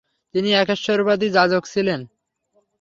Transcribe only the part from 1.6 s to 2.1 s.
ছিলেন।